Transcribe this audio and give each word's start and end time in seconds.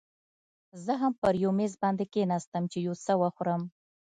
زه 0.83 0.93
هم 1.01 1.13
پر 1.21 1.33
یو 1.43 1.51
میز 1.59 1.73
باندې 1.81 2.05
کښېناستم، 2.13 2.63
چې 2.71 2.77
یو 2.87 2.95
څه 3.05 3.13
وخورم. 3.21 3.61